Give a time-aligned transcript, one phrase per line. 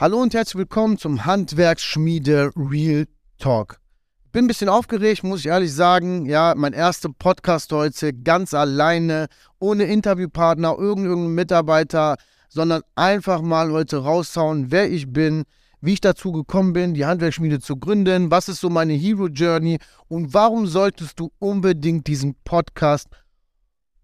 [0.00, 3.06] Hallo und herzlich willkommen zum Handwerksschmiede Real
[3.36, 3.80] Talk.
[4.32, 6.24] Bin ein bisschen aufgeregt, muss ich ehrlich sagen.
[6.24, 9.26] Ja, mein erster Podcast heute ganz alleine,
[9.58, 12.16] ohne Interviewpartner, irgendeinen Mitarbeiter,
[12.48, 15.44] sondern einfach mal heute raushauen, wer ich bin,
[15.82, 19.80] wie ich dazu gekommen bin, die Handwerksschmiede zu gründen, was ist so meine Hero Journey
[20.08, 23.08] und warum solltest du unbedingt diesen Podcast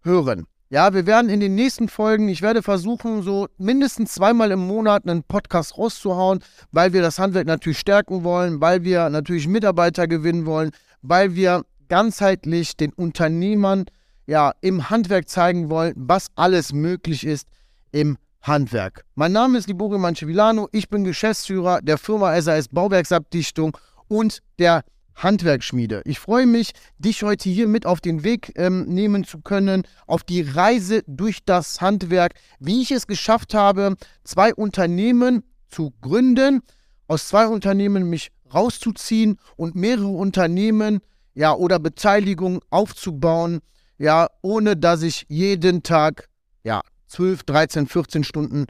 [0.02, 0.46] hören.
[0.68, 5.06] Ja, wir werden in den nächsten Folgen, ich werde versuchen, so mindestens zweimal im Monat
[5.06, 6.40] einen Podcast rauszuhauen,
[6.72, 11.64] weil wir das Handwerk natürlich stärken wollen, weil wir natürlich Mitarbeiter gewinnen wollen, weil wir
[11.88, 13.84] ganzheitlich den Unternehmern
[14.26, 17.46] ja im Handwerk zeigen wollen, was alles möglich ist
[17.92, 19.04] im Handwerk.
[19.14, 23.78] Mein Name ist Liborio Manchevilano, ich bin Geschäftsführer der Firma SAS Bauwerksabdichtung
[24.08, 24.82] und der
[25.16, 26.02] Handwerksschmiede.
[26.04, 30.22] Ich freue mich, dich heute hier mit auf den Weg ähm, nehmen zu können, auf
[30.22, 36.62] die Reise durch das Handwerk, wie ich es geschafft habe, zwei Unternehmen zu gründen,
[37.08, 41.00] aus zwei Unternehmen mich rauszuziehen und mehrere Unternehmen
[41.34, 43.60] ja oder Beteiligungen aufzubauen,
[43.98, 46.28] ja, ohne dass ich jeden Tag
[46.62, 48.66] ja 12, 13, 14 Stunden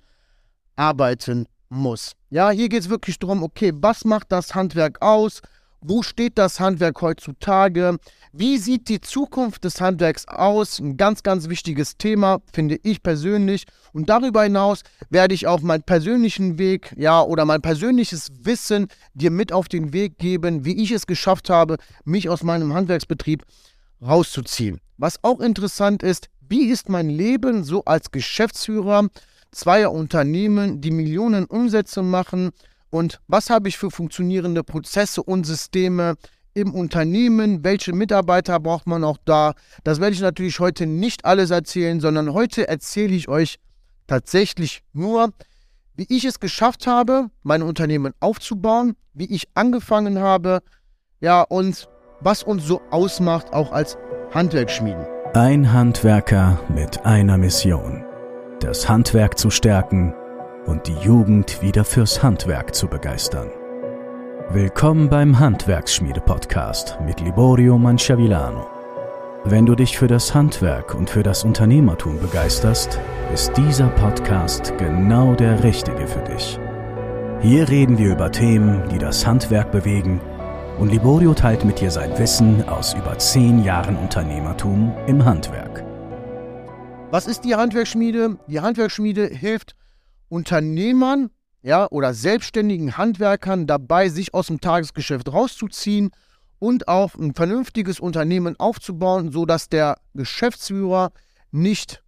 [0.76, 2.12] arbeiten muss.
[2.30, 5.40] Ja, hier geht es wirklich darum, okay, was macht das Handwerk aus?
[5.80, 7.98] Wo steht das Handwerk heutzutage?
[8.32, 10.78] Wie sieht die Zukunft des Handwerks aus?
[10.78, 13.64] Ein ganz, ganz wichtiges Thema, finde ich persönlich.
[13.92, 19.30] Und darüber hinaus werde ich auch meinen persönlichen Weg, ja, oder mein persönliches Wissen dir
[19.30, 23.44] mit auf den Weg geben, wie ich es geschafft habe, mich aus meinem Handwerksbetrieb
[24.02, 24.80] rauszuziehen.
[24.98, 29.08] Was auch interessant ist, wie ist mein Leben so als Geschäftsführer
[29.50, 32.50] zweier Unternehmen, die Millionen Umsätze machen?
[32.96, 36.14] Und was habe ich für funktionierende Prozesse und Systeme
[36.54, 39.52] im Unternehmen, welche Mitarbeiter braucht man auch da.
[39.84, 43.58] Das werde ich natürlich heute nicht alles erzählen, sondern heute erzähle ich euch
[44.06, 45.34] tatsächlich nur,
[45.94, 50.62] wie ich es geschafft habe, mein Unternehmen aufzubauen, wie ich angefangen habe,
[51.20, 53.98] ja, und was uns so ausmacht, auch als
[54.32, 55.04] Handwerksschmieden.
[55.34, 58.06] Ein Handwerker mit einer Mission.
[58.60, 60.14] Das Handwerk zu stärken
[60.66, 63.50] und die Jugend wieder fürs Handwerk zu begeistern.
[64.50, 68.66] Willkommen beim Handwerksschmiede-Podcast mit Liborio Manciavillano.
[69.44, 72.98] Wenn du dich für das Handwerk und für das Unternehmertum begeisterst,
[73.32, 76.58] ist dieser Podcast genau der richtige für dich.
[77.40, 80.20] Hier reden wir über Themen, die das Handwerk bewegen
[80.78, 85.84] und Liborio teilt mit dir sein Wissen aus über zehn Jahren Unternehmertum im Handwerk.
[87.10, 88.36] Was ist die Handwerksschmiede?
[88.48, 89.76] Die Handwerksschmiede hilft
[90.28, 91.30] Unternehmern
[91.62, 96.10] ja, oder selbstständigen Handwerkern dabei, sich aus dem Tagesgeschäft rauszuziehen
[96.58, 101.10] und auch ein vernünftiges Unternehmen aufzubauen, sodass der Geschäftsführer
[101.50, 102.02] nicht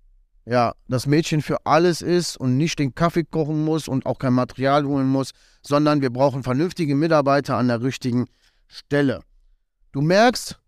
[0.49, 4.33] ja, das Mädchen für alles ist und nicht den Kaffee kochen muss und auch kein
[4.33, 8.25] Material holen muss, sondern wir brauchen vernünftige Mitarbeiter an der richtigen
[8.67, 9.21] Stelle.
[9.93, 10.59] Du merkst,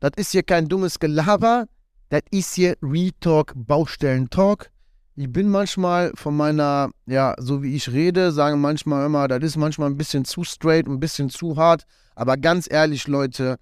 [0.00, 1.66] das ist hier kein dummes Gelaber,
[2.10, 4.70] das ist hier Retalk Baustellen-Talk.
[5.18, 9.56] Ich bin manchmal von meiner, ja, so wie ich rede, sagen manchmal immer, das ist
[9.56, 11.86] manchmal ein bisschen zu straight, ein bisschen zu hart.
[12.14, 13.56] Aber ganz ehrlich, Leute,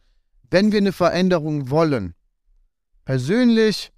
[0.50, 2.14] wenn wir eine Veränderung wollen,
[3.04, 3.92] persönlich,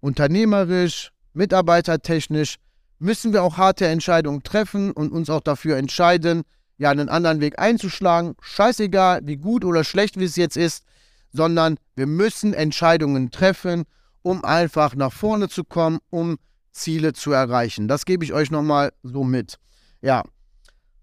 [0.00, 2.56] unternehmerisch, mitarbeitertechnisch,
[2.98, 6.42] müssen wir auch harte Entscheidungen treffen und uns auch dafür entscheiden,
[6.76, 8.34] ja, einen anderen Weg einzuschlagen.
[8.42, 10.84] Scheißegal, wie gut oder schlecht wie es jetzt ist,
[11.32, 13.84] sondern wir müssen Entscheidungen treffen,
[14.20, 16.36] um einfach nach vorne zu kommen, um
[16.74, 17.88] Ziele zu erreichen.
[17.88, 19.58] Das gebe ich euch nochmal so mit.
[20.02, 20.22] Ja,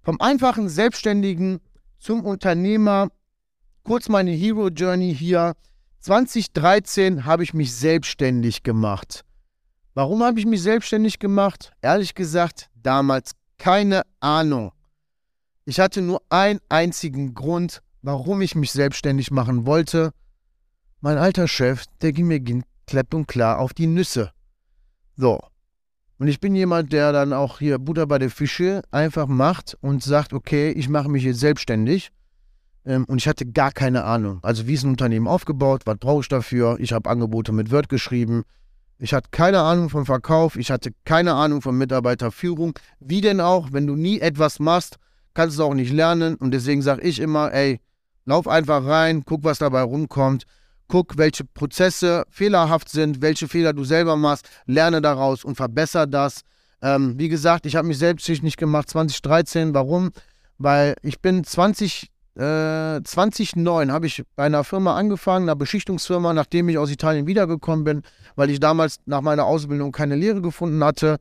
[0.04, 1.59] vom einfachen Selbstständigen
[1.98, 3.09] zum Unternehmer.
[3.84, 5.54] Kurz meine Hero Journey hier.
[6.00, 9.24] 2013 habe ich mich selbstständig gemacht.
[9.94, 11.74] Warum habe ich mich selbstständig gemacht?
[11.82, 14.72] Ehrlich gesagt, damals keine Ahnung.
[15.66, 20.12] Ich hatte nur einen einzigen Grund, warum ich mich selbstständig machen wollte.
[21.02, 22.42] Mein alter Chef, der ging mir
[22.88, 24.32] klepp und klar auf die Nüsse.
[25.16, 25.40] So,
[26.22, 30.04] und ich bin jemand, der dann auch hier Butter bei der Fische einfach macht und
[30.04, 32.12] sagt, okay, ich mache mich jetzt selbstständig.
[32.85, 34.38] Ähm, und ich hatte gar keine Ahnung.
[34.44, 36.78] Also wie ist ein Unternehmen aufgebaut, was brauche ich dafür?
[36.79, 38.44] Ich habe Angebote mit Word geschrieben.
[39.00, 42.78] Ich hatte keine Ahnung vom Verkauf, ich hatte keine Ahnung von Mitarbeiterführung.
[43.00, 44.97] Wie denn auch, wenn du nie etwas machst,
[45.34, 46.35] kannst du es auch nicht lernen.
[46.35, 47.79] Und deswegen sage ich immer, ey,
[48.26, 50.46] lauf einfach rein, guck, was dabei rumkommt
[50.91, 56.41] guck, welche Prozesse fehlerhaft sind, welche Fehler du selber machst, lerne daraus und verbessere das.
[56.82, 59.73] Ähm, wie gesagt, ich habe mich selbstständig gemacht 2013.
[59.73, 60.11] Warum?
[60.58, 66.67] Weil ich bin 20, äh, 2009 habe ich bei einer Firma angefangen, einer Beschichtungsfirma, nachdem
[66.67, 68.02] ich aus Italien wiedergekommen bin,
[68.35, 71.17] weil ich damals nach meiner Ausbildung keine Lehre gefunden hatte.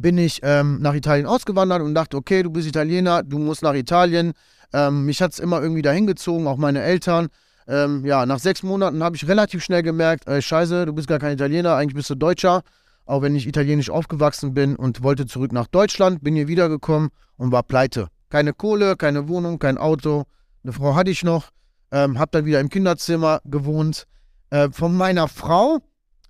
[0.00, 3.74] bin ich ähm, nach Italien ausgewandert und dachte, okay, du bist Italiener, du musst nach
[3.74, 4.32] Italien.
[4.72, 7.28] Ähm, mich hat es immer irgendwie dahin gezogen, auch meine Eltern.
[7.66, 11.18] Ähm, ja, nach sechs Monaten habe ich relativ schnell gemerkt, äh, scheiße, du bist gar
[11.18, 12.62] kein Italiener, eigentlich bist du Deutscher,
[13.06, 17.52] auch wenn ich italienisch aufgewachsen bin und wollte zurück nach Deutschland, bin hier wiedergekommen und
[17.52, 18.08] war pleite.
[18.28, 20.24] Keine Kohle, keine Wohnung, kein Auto.
[20.62, 21.50] Eine Frau hatte ich noch,
[21.90, 24.04] ähm, habe dann wieder im Kinderzimmer gewohnt.
[24.50, 25.78] Äh, von meiner Frau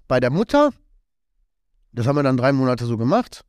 [0.06, 0.70] bei der Mutter,
[1.92, 3.44] das haben wir dann drei Monate so gemacht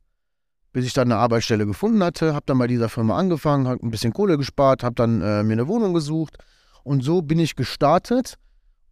[0.72, 2.34] bis ich dann eine Arbeitsstelle gefunden hatte.
[2.34, 5.54] Habe dann bei dieser Firma angefangen, habe ein bisschen Kohle gespart, habe dann äh, mir
[5.54, 6.36] eine Wohnung gesucht
[6.86, 8.38] und so bin ich gestartet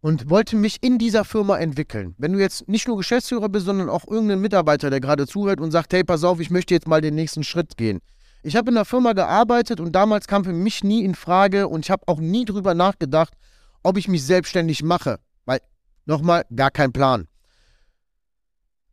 [0.01, 2.13] und wollte mich in dieser Firma entwickeln.
[2.17, 5.71] Wenn du jetzt nicht nur Geschäftsführer bist, sondern auch irgendein Mitarbeiter, der gerade zuhört und
[5.71, 8.01] sagt, hey, pass auf, ich möchte jetzt mal den nächsten Schritt gehen.
[8.43, 11.85] Ich habe in der Firma gearbeitet und damals kam für mich nie in Frage und
[11.85, 13.33] ich habe auch nie drüber nachgedacht,
[13.81, 15.19] ob ich mich selbstständig mache.
[15.45, 15.59] Weil,
[16.05, 17.27] nochmal, gar kein Plan.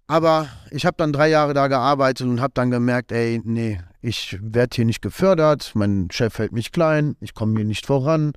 [0.07, 4.39] Aber ich habe dann drei Jahre da gearbeitet und habe dann gemerkt, ey, nee, ich
[4.41, 8.33] werde hier nicht gefördert, mein Chef hält mich klein, ich komme hier nicht voran,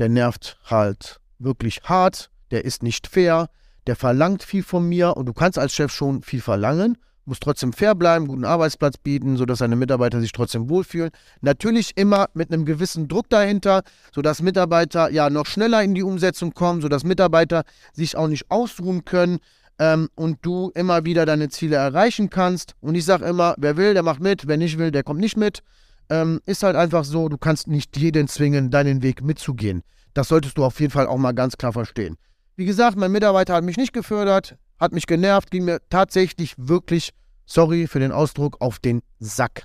[0.00, 3.48] der nervt halt wirklich hart, der ist nicht fair,
[3.86, 7.72] der verlangt viel von mir und du kannst als Chef schon viel verlangen, musst trotzdem
[7.72, 11.10] fair bleiben, guten Arbeitsplatz bieten, sodass deine Mitarbeiter sich trotzdem wohlfühlen.
[11.42, 13.82] Natürlich immer mit einem gewissen Druck dahinter,
[14.12, 19.04] sodass Mitarbeiter ja noch schneller in die Umsetzung kommen, sodass Mitarbeiter sich auch nicht ausruhen
[19.04, 19.38] können,
[19.78, 22.74] ähm, und du immer wieder deine Ziele erreichen kannst.
[22.80, 25.36] Und ich sage immer, wer will, der macht mit, wer nicht will, der kommt nicht
[25.36, 25.62] mit.
[26.10, 29.82] Ähm, ist halt einfach so, du kannst nicht jeden zwingen, deinen Weg mitzugehen.
[30.12, 32.16] Das solltest du auf jeden Fall auch mal ganz klar verstehen.
[32.56, 37.10] Wie gesagt, mein Mitarbeiter hat mich nicht gefördert, hat mich genervt, ging mir tatsächlich wirklich,
[37.46, 39.64] sorry für den Ausdruck, auf den Sack.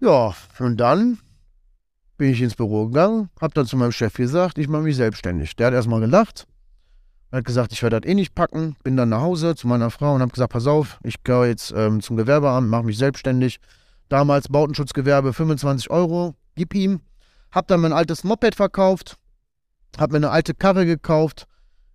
[0.00, 1.18] Ja, und dann
[2.16, 5.56] bin ich ins Büro gegangen, hab dann zu meinem Chef gesagt, ich mache mich selbstständig.
[5.56, 6.46] Der hat erstmal gelacht,
[7.32, 8.76] hat gesagt, ich werde das eh nicht packen.
[8.84, 11.72] Bin dann nach Hause zu meiner Frau und habe gesagt, pass auf, ich gehe jetzt
[11.76, 13.58] ähm, zum Gewerbeamt, mache mich selbstständig.
[14.08, 17.00] Damals Bautenschutzgewerbe 25 Euro, gib ihm.
[17.50, 19.16] Hab dann mein altes Moped verkauft,
[19.96, 21.46] hab mir eine alte Karre gekauft,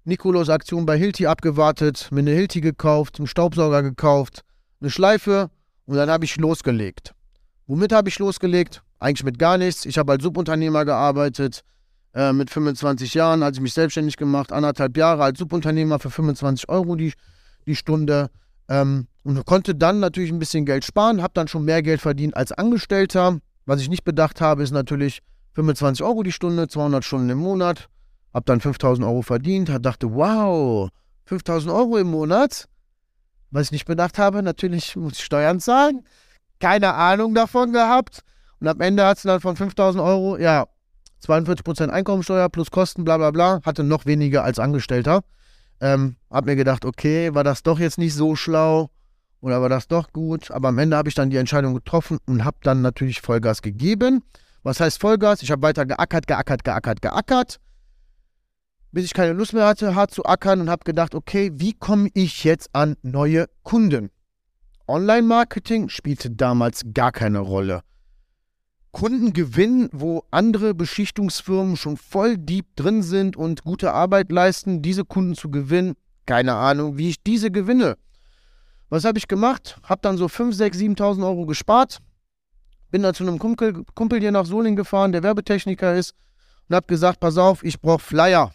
[0.06, 4.42] Nikolos Aktion bei Hilti abgewartet, mir eine Hilti gekauft, einen Staubsauger gekauft,
[4.81, 5.50] eine Schleife
[5.86, 7.13] und dann habe ich losgelegt.
[7.68, 8.81] Womit habe ich losgelegt?
[9.00, 9.86] Eigentlich mit gar nichts.
[9.86, 11.63] Ich habe als Subunternehmer gearbeitet,
[12.13, 16.69] äh, mit 25 Jahren, als ich mich selbstständig gemacht, anderthalb Jahre als Subunternehmer für 25
[16.69, 17.13] Euro die,
[17.65, 18.30] die Stunde.
[18.69, 22.36] Ähm, und konnte dann natürlich ein bisschen Geld sparen, habe dann schon mehr Geld verdient
[22.36, 23.39] als Angestellter.
[23.65, 25.21] Was ich nicht bedacht habe, ist natürlich
[25.54, 27.89] 25 Euro die Stunde, 200 Stunden im Monat.
[28.33, 30.89] Habe dann 5000 Euro verdient, dachte, wow,
[31.25, 32.68] 5000 Euro im Monat.
[33.51, 36.04] Was ich nicht bedacht habe, natürlich muss ich Steuern zahlen.
[36.60, 38.24] Keine Ahnung davon gehabt.
[38.60, 40.65] Und am Ende hat es dann von 5000 Euro, ja,
[41.24, 45.21] 42% Einkommensteuer plus Kosten, bla bla bla, hatte noch weniger als Angestellter.
[45.84, 48.90] Ähm, hab mir gedacht, okay, war das doch jetzt nicht so schlau
[49.42, 50.50] oder war das doch gut?
[50.50, 54.24] Aber am Ende habe ich dann die Entscheidung getroffen und habe dann natürlich Vollgas gegeben.
[54.64, 55.42] Was heißt Vollgas?
[55.42, 57.60] Ich habe weiter geackert, geackert, geackert, geackert,
[58.94, 62.10] bis ich keine Lust mehr hatte, hart zu ackern und habe gedacht, okay, wie komme
[62.14, 64.10] ich jetzt an neue Kunden?
[64.88, 67.82] Online-Marketing spielte damals gar keine Rolle.
[68.94, 75.04] Kunden gewinnen, wo andere Beschichtungsfirmen schon voll deep drin sind und gute Arbeit leisten, diese
[75.04, 75.95] Kunden zu gewinnen.
[76.28, 77.98] Keine Ahnung, wie ich diese gewinne.
[78.90, 79.80] Was habe ich gemacht?
[79.84, 81.98] Habe dann so 5, 6, 7.000 Euro gespart.
[82.92, 86.13] Bin dann zu einem Kumpel, Kumpel hier nach Solingen gefahren, der Werbetechniker ist,
[86.70, 88.53] und habe gesagt: Pass auf, ich brauche Flyer.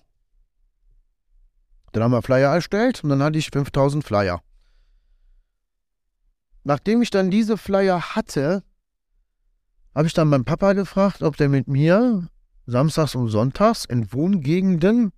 [1.90, 4.40] Dann haben wir Flyer erstellt und dann hatte ich 5000 Flyer.
[6.62, 8.62] Nachdem ich dann diese Flyer hatte,
[9.98, 12.28] habe ich dann meinen Papa gefragt, ob der mit mir
[12.66, 15.10] samstags und sonntags in Wohngegenden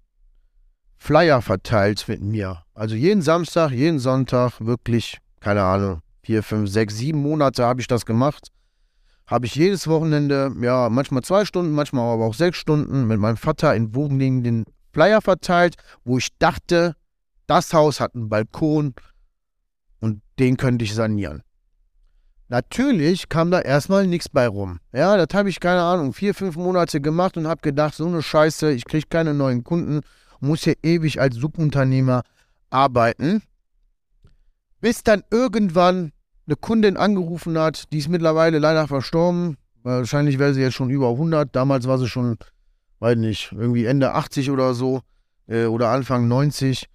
[0.97, 2.63] Flyer verteilt mit mir.
[2.73, 7.89] Also jeden Samstag, jeden Sonntag, wirklich, keine Ahnung, vier, fünf, sechs, sieben Monate habe ich
[7.89, 8.49] das gemacht.
[9.27, 13.37] Habe ich jedes Wochenende, ja, manchmal zwei Stunden, manchmal aber auch sechs Stunden mit meinem
[13.37, 16.97] Vater in Wohngegenden Flyer verteilt, wo ich dachte,
[17.47, 18.95] das Haus hat einen Balkon
[20.01, 21.43] und den könnte ich sanieren.
[22.51, 24.81] Natürlich kam da erstmal nichts bei rum.
[24.93, 28.23] Ja, das habe ich, keine Ahnung, vier, fünf Monate gemacht und habe gedacht, so eine
[28.23, 30.01] Scheiße, ich kriege keine neuen Kunden,
[30.41, 32.23] muss hier ewig als Subunternehmer
[32.69, 33.43] arbeiten.
[34.81, 36.11] Bis dann irgendwann
[36.49, 39.57] eine Kundin angerufen hat, die ist mittlerweile leider verstorben.
[39.85, 41.55] Wahrscheinlich wäre sie jetzt schon über 100.
[41.55, 42.37] Damals war sie schon,
[42.99, 45.03] weiß nicht, irgendwie Ende 80 oder so
[45.47, 46.87] äh, oder Anfang 90.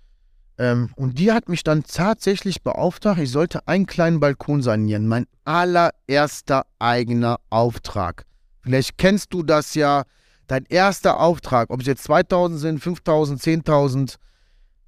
[0.57, 5.07] Ähm, und die hat mich dann tatsächlich beauftragt, ich sollte einen kleinen Balkon sanieren.
[5.07, 8.25] Mein allererster eigener Auftrag.
[8.61, 10.03] Vielleicht kennst du das ja.
[10.47, 14.17] Dein erster Auftrag, ob es jetzt 2000 sind, 5000, 10.000,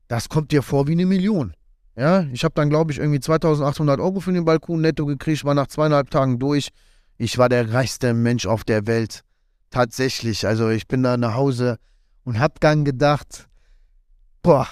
[0.07, 1.55] das kommt dir vor wie eine Million.
[1.95, 5.55] Ja, ich habe dann, glaube ich, irgendwie 2800 Euro für den Balkon netto gekriegt, war
[5.55, 6.69] nach zweieinhalb Tagen durch.
[7.17, 9.21] Ich war der reichste Mensch auf der Welt.
[9.71, 10.45] Tatsächlich.
[10.45, 11.79] Also ich bin da nach Hause
[12.24, 13.47] und hab dann gedacht,
[14.43, 14.67] boah,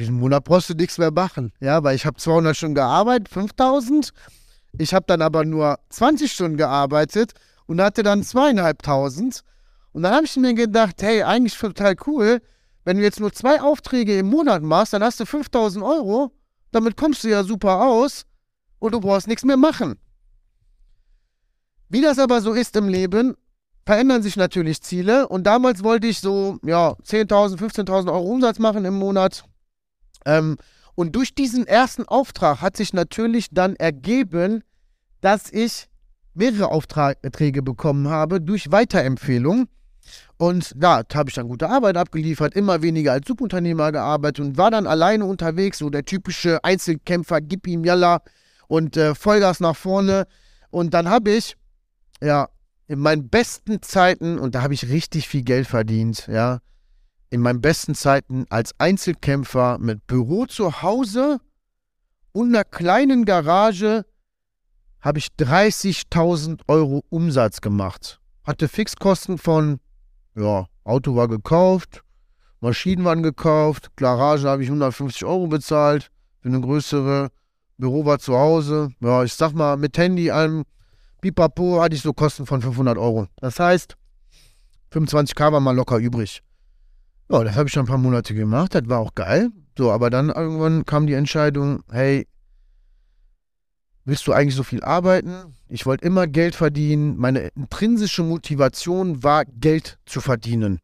[0.00, 1.52] diesen Monat brauchst du nichts mehr machen.
[1.60, 4.12] Ja, weil ich habe 200 Stunden gearbeitet, 5000.
[4.78, 7.32] Ich habe dann aber nur 20 Stunden gearbeitet
[7.66, 9.42] und hatte dann zweieinhalbtausend.
[9.92, 12.40] Und dann habe ich mir gedacht, hey, eigentlich total cool,
[12.84, 16.32] wenn du jetzt nur zwei Aufträge im Monat machst, dann hast du 5000 Euro.
[16.72, 18.24] Damit kommst du ja super aus
[18.78, 19.96] und du brauchst nichts mehr machen.
[21.88, 23.36] Wie das aber so ist im Leben,
[23.84, 25.28] verändern sich natürlich Ziele.
[25.28, 29.44] Und damals wollte ich so, ja, 10.000, 15.000 Euro Umsatz machen im Monat.
[30.24, 30.56] Ähm,
[30.94, 34.62] und durch diesen ersten Auftrag hat sich natürlich dann ergeben,
[35.20, 35.88] dass ich
[36.34, 39.68] mehrere Aufträge bekommen habe durch Weiterempfehlung.
[40.38, 44.70] Und da habe ich dann gute Arbeit abgeliefert, immer weniger als Subunternehmer gearbeitet und war
[44.70, 48.22] dann alleine unterwegs, so der typische Einzelkämpfer, gib ihm Yalla
[48.66, 50.26] und äh, Vollgas nach vorne.
[50.70, 51.56] Und dann habe ich,
[52.22, 52.48] ja,
[52.86, 56.60] in meinen besten Zeiten, und da habe ich richtig viel Geld verdient, ja,
[57.30, 61.40] in meinen besten Zeiten als Einzelkämpfer mit Büro zu Hause
[62.32, 64.04] und einer kleinen Garage
[65.00, 68.20] habe ich 30.000 Euro Umsatz gemacht.
[68.44, 69.80] Hatte Fixkosten von,
[70.34, 72.02] ja, Auto war gekauft,
[72.60, 76.10] Maschinen waren gekauft, Garage habe ich 150 Euro bezahlt
[76.40, 77.30] für eine größere,
[77.78, 78.90] Büro war zu Hause.
[79.00, 80.64] Ja, ich sag mal, mit Handy, allem
[81.22, 83.26] Pipapo hatte ich so Kosten von 500 Euro.
[83.36, 83.96] Das heißt,
[84.92, 86.42] 25k war mal locker übrig.
[87.30, 89.50] Ja, das habe ich schon ein paar Monate gemacht, das war auch geil.
[89.78, 92.26] So, aber dann irgendwann kam die Entscheidung, hey,
[94.04, 95.54] willst du eigentlich so viel arbeiten?
[95.68, 97.16] Ich wollte immer Geld verdienen.
[97.16, 100.80] Meine intrinsische Motivation war, Geld zu verdienen.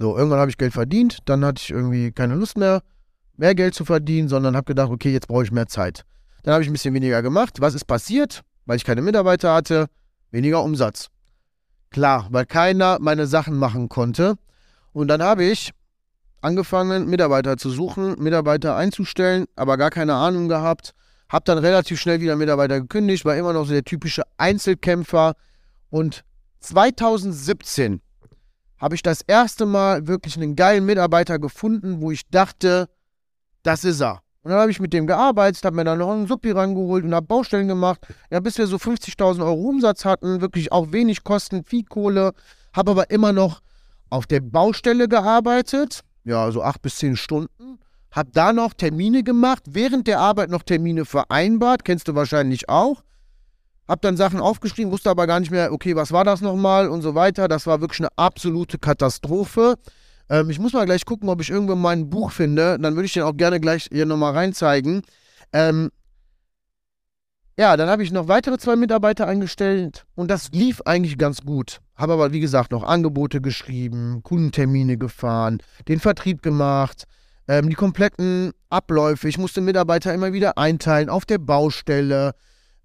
[0.00, 2.82] So, irgendwann habe ich Geld verdient, dann hatte ich irgendwie keine Lust mehr,
[3.36, 6.04] mehr Geld zu verdienen, sondern habe gedacht, okay, jetzt brauche ich mehr Zeit.
[6.42, 7.60] Dann habe ich ein bisschen weniger gemacht.
[7.60, 8.42] Was ist passiert?
[8.66, 9.86] Weil ich keine Mitarbeiter hatte,
[10.32, 11.10] weniger Umsatz.
[11.90, 14.36] Klar, weil keiner meine Sachen machen konnte.
[14.92, 15.72] Und dann habe ich
[16.40, 20.94] angefangen, Mitarbeiter zu suchen, Mitarbeiter einzustellen, aber gar keine Ahnung gehabt
[21.32, 25.34] hab dann relativ schnell wieder Mitarbeiter gekündigt, war immer noch so der typische Einzelkämpfer.
[25.88, 26.24] Und
[26.60, 28.02] 2017
[28.76, 32.90] habe ich das erste Mal wirklich einen geilen Mitarbeiter gefunden, wo ich dachte,
[33.62, 34.20] das ist er.
[34.42, 37.14] Und dann habe ich mit dem gearbeitet, habe mir dann noch einen Suppi rangeholt und
[37.14, 38.06] habe Baustellen gemacht.
[38.30, 42.32] Ja, bis wir so 50.000 Euro Umsatz hatten, wirklich auch wenig Kosten, viel Kohle.
[42.74, 43.62] Habe aber immer noch
[44.12, 47.78] auf der Baustelle gearbeitet, ja, so acht bis zehn Stunden
[48.12, 53.02] habe da noch Termine gemacht, während der Arbeit noch Termine vereinbart, kennst du wahrscheinlich auch.
[53.88, 57.02] Hab dann Sachen aufgeschrieben, wusste aber gar nicht mehr, okay, was war das nochmal und
[57.02, 57.48] so weiter.
[57.48, 59.76] Das war wirklich eine absolute Katastrophe.
[60.28, 62.78] Ähm, ich muss mal gleich gucken, ob ich irgendwo mein Buch finde.
[62.78, 65.02] Dann würde ich den auch gerne gleich hier nochmal reinzeigen.
[65.52, 65.90] Ähm,
[67.58, 71.80] ja, dann habe ich noch weitere zwei Mitarbeiter eingestellt und das lief eigentlich ganz gut.
[71.94, 75.58] Habe aber, wie gesagt, noch Angebote geschrieben, Kundentermine gefahren,
[75.88, 77.06] den Vertrieb gemacht
[77.48, 79.28] ähm, die kompletten Abläufe.
[79.28, 82.34] Ich musste Mitarbeiter immer wieder einteilen auf der Baustelle.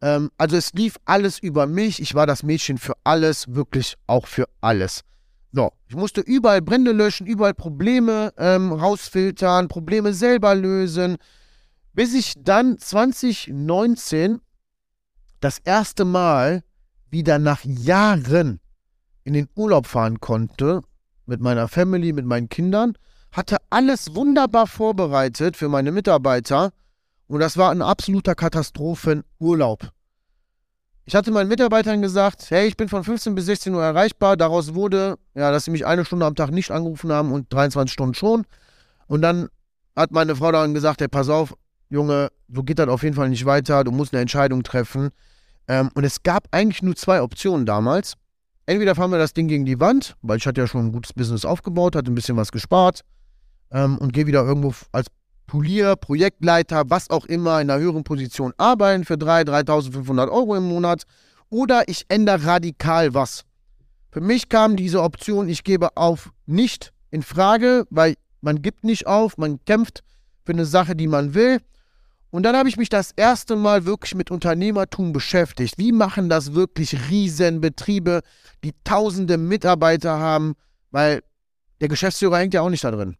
[0.02, 2.02] Ähm, also es lief alles über mich.
[2.02, 5.02] Ich war das Mädchen für alles, wirklich auch für alles.
[5.52, 11.18] So, ich musste überall Brände löschen, überall Probleme ähm, rausfiltern, Probleme selber lösen,
[11.94, 14.40] bis ich dann 2019
[15.40, 16.64] das erste Mal
[17.10, 18.60] wieder nach Jahren
[19.28, 20.82] in den Urlaub fahren konnte
[21.26, 22.98] mit meiner Family, mit meinen Kindern
[23.34, 26.72] hatte alles wunderbar vorbereitet für meine Mitarbeiter
[27.28, 29.92] und das war ein absoluter Katastrophenurlaub.
[31.04, 34.38] Ich hatte meinen Mitarbeitern gesagt, hey, ich bin von 15 bis 16 Uhr erreichbar.
[34.38, 37.92] Daraus wurde, ja, dass sie mich eine Stunde am Tag nicht angerufen haben und 23
[37.92, 38.46] Stunden schon.
[39.08, 39.50] Und dann
[39.96, 41.54] hat meine Frau dann gesagt, hey, pass auf,
[41.90, 43.84] Junge, so geht das auf jeden Fall nicht weiter.
[43.84, 45.10] Du musst eine Entscheidung treffen.
[45.70, 48.16] Ähm, und es gab eigentlich nur zwei Optionen damals.
[48.68, 51.14] Entweder fahren wir das Ding gegen die Wand, weil ich hatte ja schon ein gutes
[51.14, 53.02] Business aufgebaut, hatte ein bisschen was gespart
[53.72, 55.08] ähm, und gehe wieder irgendwo als
[55.48, 60.68] Polier, Projektleiter, was auch immer in einer höheren Position arbeiten für 3.000, 3.500 Euro im
[60.68, 61.04] Monat.
[61.50, 63.46] Oder ich ändere radikal was.
[64.12, 69.08] Für mich kam diese Option, ich gebe auf nicht in Frage, weil man gibt nicht
[69.08, 70.04] auf, man kämpft
[70.44, 71.60] für eine Sache, die man will.
[72.38, 75.80] Und dann habe ich mich das erste Mal wirklich mit Unternehmertum beschäftigt.
[75.80, 78.22] Wie machen das wirklich Riesenbetriebe,
[78.64, 80.54] die tausende Mitarbeiter haben,
[80.92, 81.24] weil
[81.82, 83.18] der Geschäftsführer hängt ja auch nicht da drin.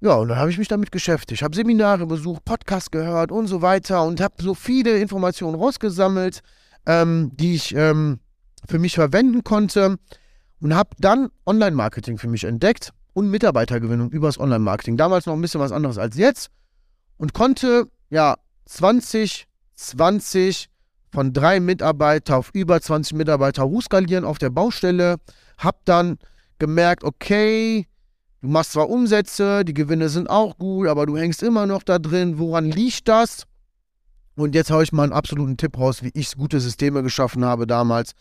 [0.00, 1.44] Ja, und dann habe ich mich damit beschäftigt.
[1.44, 6.40] habe Seminare besucht, Podcasts gehört und so weiter und habe so viele Informationen rausgesammelt,
[6.86, 8.18] ähm, die ich ähm,
[8.66, 9.96] für mich verwenden konnte
[10.60, 12.92] und habe dann Online-Marketing für mich entdeckt.
[13.12, 14.96] und Mitarbeitergewinnung übers Online-Marketing.
[14.96, 16.50] Damals noch ein bisschen was anderes als jetzt
[17.22, 20.68] und konnte ja 2020
[21.12, 25.18] von drei Mitarbeiter auf über 20 Mitarbeiter hochskalieren auf der Baustelle.
[25.56, 26.18] Hab dann
[26.58, 27.86] gemerkt, okay,
[28.40, 32.00] du machst zwar Umsätze, die Gewinne sind auch gut, aber du hängst immer noch da
[32.00, 32.40] drin.
[32.40, 33.44] Woran liegt das?
[34.34, 37.68] Und jetzt haue ich mal einen absoluten Tipp raus, wie ich gute Systeme geschaffen habe
[37.68, 38.14] damals.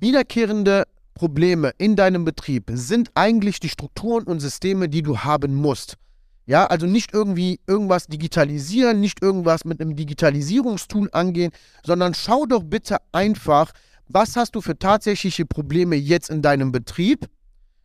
[0.00, 5.98] Wiederkehrende Probleme in deinem Betrieb sind eigentlich die Strukturen und Systeme, die du haben musst.
[6.46, 11.52] Ja, also nicht irgendwie irgendwas digitalisieren, nicht irgendwas mit einem Digitalisierungstool angehen,
[11.84, 13.72] sondern schau doch bitte einfach,
[14.08, 17.26] was hast du für tatsächliche Probleme jetzt in deinem Betrieb?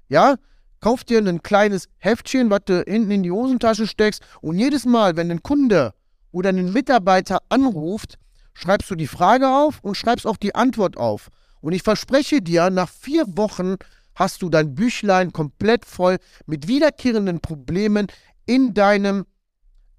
[0.09, 0.35] Ja,
[0.81, 5.15] kauf dir ein kleines Heftchen, was du hinten in die Hosentasche steckst und jedes Mal,
[5.15, 5.93] wenn ein Kunde
[6.31, 8.17] oder ein Mitarbeiter anruft,
[8.53, 11.29] schreibst du die Frage auf und schreibst auch die Antwort auf.
[11.61, 13.75] Und ich verspreche dir, nach vier Wochen
[14.15, 18.07] hast du dein Büchlein komplett voll mit wiederkehrenden Problemen
[18.49, 19.27] in deinem,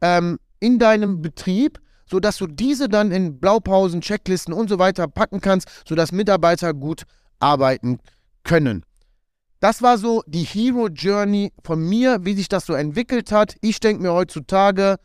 [0.01, 5.41] ähm, in deinem Betrieb, sodass du diese dann in Blaupausen, Checklisten und so weiter packen
[5.41, 7.05] kannst, sodass Mitarbeiter gut
[7.39, 8.01] arbeiten
[8.43, 8.85] können.
[9.61, 13.55] Das war so die Hero Journey von mir, wie sich das so entwickelt hat.
[13.61, 14.97] Ich denke mir heutzutage,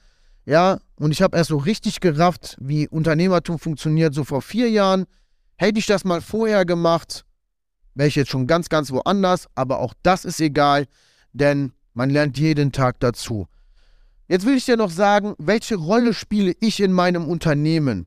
[0.45, 5.05] ja, und ich habe erst so richtig gerafft, wie Unternehmertum funktioniert, so vor vier Jahren.
[5.57, 7.25] Hätte ich das mal vorher gemacht,
[7.93, 9.47] wäre ich jetzt schon ganz, ganz woanders.
[9.53, 10.87] Aber auch das ist egal,
[11.31, 13.47] denn man lernt jeden Tag dazu.
[14.27, 18.05] Jetzt will ich dir noch sagen, welche Rolle spiele ich in meinem Unternehmen?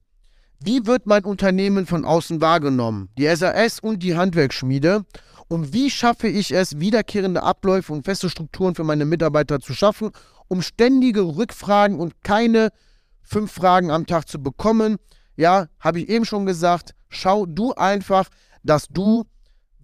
[0.61, 3.09] Wie wird mein Unternehmen von außen wahrgenommen?
[3.17, 5.05] Die SAS und die Handwerksschmiede.
[5.49, 10.11] Und wie schaffe ich es, wiederkehrende Abläufe und feste Strukturen für meine Mitarbeiter zu schaffen,
[10.49, 12.71] um ständige Rückfragen und keine
[13.23, 14.97] fünf Fragen am Tag zu bekommen?
[15.37, 18.29] Ja, habe ich eben schon gesagt, schau du einfach,
[18.65, 19.25] dass du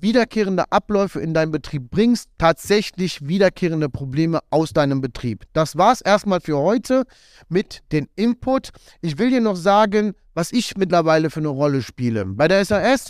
[0.05, 5.45] wiederkehrende Abläufe in deinem Betrieb bringst, tatsächlich wiederkehrende Probleme aus deinem Betrieb.
[5.55, 7.05] Das war es erstmal für heute
[7.49, 8.69] mit dem Input.
[9.01, 12.27] Ich will dir noch sagen, was ich mittlerweile für eine Rolle spiele.
[12.27, 13.09] Bei der SAS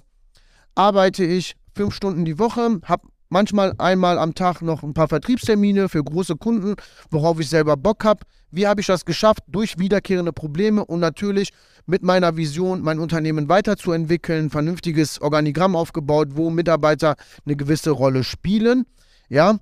[0.76, 5.88] arbeite ich fünf Stunden die Woche, habe manchmal einmal am Tag noch ein paar Vertriebstermine
[5.88, 6.74] für große Kunden,
[7.10, 8.20] worauf ich selber Bock habe.
[8.50, 9.40] Wie habe ich das geschafft?
[9.48, 11.50] Durch wiederkehrende Probleme und natürlich
[11.86, 18.86] mit meiner Vision, mein Unternehmen weiterzuentwickeln, vernünftiges Organigramm aufgebaut, wo Mitarbeiter eine gewisse Rolle spielen.
[19.28, 19.58] Ja,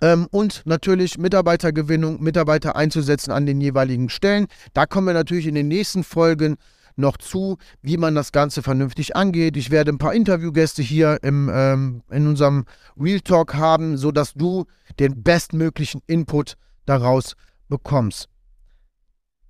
[0.00, 4.46] ähm, und natürlich Mitarbeitergewinnung, Mitarbeiter einzusetzen an den jeweiligen Stellen.
[4.72, 6.56] Da kommen wir natürlich in den nächsten Folgen
[6.98, 9.56] noch zu, wie man das Ganze vernünftig angeht.
[9.56, 12.64] Ich werde ein paar Interviewgäste hier im, ähm, in unserem
[12.98, 14.66] Real Talk haben, sodass du
[14.98, 16.54] den bestmöglichen Input
[16.86, 17.34] daraus
[17.68, 18.28] bekommst.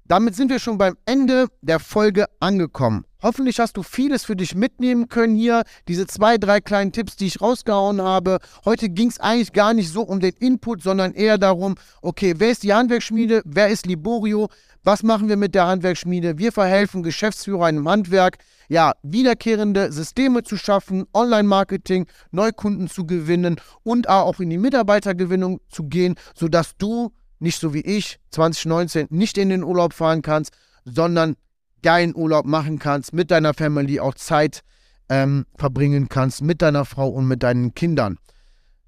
[0.08, 3.04] Damit sind wir schon beim Ende der Folge angekommen.
[3.22, 5.64] Hoffentlich hast du vieles für dich mitnehmen können hier.
[5.86, 8.38] Diese zwei, drei kleinen Tipps, die ich rausgehauen habe.
[8.64, 12.52] Heute ging es eigentlich gar nicht so um den Input, sondern eher darum, okay, wer
[12.52, 13.42] ist die Handwerksschmiede?
[13.44, 14.48] Wer ist Liborio?
[14.82, 16.38] Was machen wir mit der Handwerksschmiede?
[16.38, 18.38] Wir verhelfen Geschäftsführern im Handwerk,
[18.70, 25.84] ja, wiederkehrende Systeme zu schaffen, Online-Marketing, Neukunden zu gewinnen und auch in die Mitarbeitergewinnung zu
[25.84, 30.52] gehen, sodass du nicht so wie ich 2019 nicht in den Urlaub fahren kannst,
[30.84, 31.36] sondern
[31.82, 34.62] geilen Urlaub machen kannst, mit deiner Family auch Zeit
[35.08, 38.18] ähm, verbringen kannst, mit deiner Frau und mit deinen Kindern.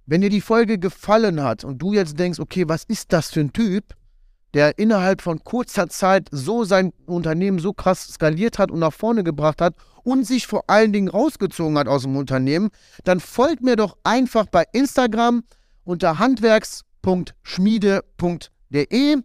[0.06, 3.40] Wenn dir die Folge gefallen hat und du jetzt denkst, okay, was ist das für
[3.40, 3.94] ein Typ,
[4.54, 9.22] der innerhalb von kurzer Zeit so sein Unternehmen so krass skaliert hat und nach vorne
[9.22, 12.70] gebracht hat und sich vor allen Dingen rausgezogen hat aus dem Unternehmen,
[13.04, 15.44] dann folgt mir doch einfach bei Instagram
[15.84, 19.16] unter Handwerks www.schmiede.de.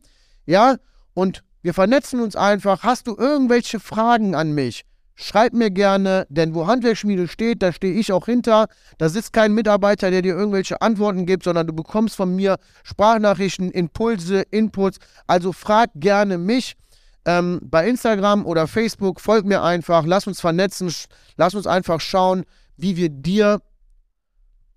[0.46, 0.76] Ja,
[1.14, 2.84] und wir vernetzen uns einfach.
[2.84, 4.84] Hast du irgendwelche Fragen an mich?
[5.18, 8.68] Schreib mir gerne, denn wo Handwerksschmiede steht, da stehe ich auch hinter.
[8.98, 13.72] Da sitzt kein Mitarbeiter, der dir irgendwelche Antworten gibt, sondern du bekommst von mir Sprachnachrichten,
[13.72, 14.98] Impulse, Inputs.
[15.26, 16.76] Also frag gerne mich
[17.24, 19.22] ähm, bei Instagram oder Facebook.
[19.22, 20.94] Folg mir einfach, lass uns vernetzen,
[21.38, 22.44] lass uns einfach schauen,
[22.76, 23.62] wie wir dir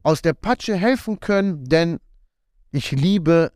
[0.05, 1.99] aus der Patsche helfen können, denn
[2.71, 3.53] ich liebe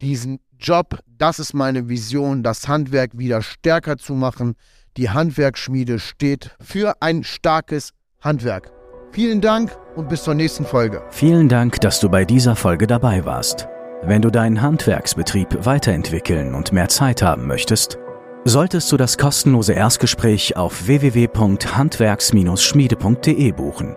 [0.00, 0.98] diesen Job.
[1.06, 4.54] Das ist meine Vision, das Handwerk wieder stärker zu machen.
[4.96, 7.90] Die Handwerksschmiede steht für ein starkes
[8.20, 8.70] Handwerk.
[9.12, 11.02] Vielen Dank und bis zur nächsten Folge.
[11.10, 13.68] Vielen Dank, dass du bei dieser Folge dabei warst.
[14.02, 17.98] Wenn du deinen Handwerksbetrieb weiterentwickeln und mehr Zeit haben möchtest,
[18.44, 23.96] solltest du das kostenlose Erstgespräch auf www.handwerks-schmiede.de buchen.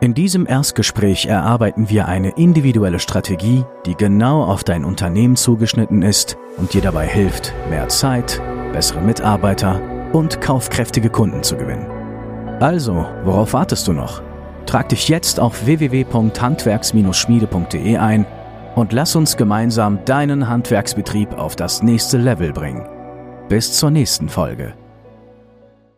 [0.00, 6.36] In diesem Erstgespräch erarbeiten wir eine individuelle Strategie, die genau auf dein Unternehmen zugeschnitten ist
[6.56, 8.40] und dir dabei hilft, mehr Zeit,
[8.72, 9.80] bessere Mitarbeiter
[10.12, 11.90] und kaufkräftige Kunden zu gewinnen.
[12.60, 14.22] Also, worauf wartest du noch?
[14.66, 18.24] Trag dich jetzt auf www.handwerks-schmiede.de ein
[18.76, 22.86] und lass uns gemeinsam deinen Handwerksbetrieb auf das nächste Level bringen.
[23.48, 24.74] Bis zur nächsten Folge.